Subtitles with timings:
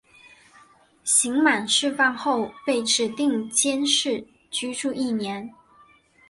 [1.03, 5.47] 刑满释放后被指定监视居住一年。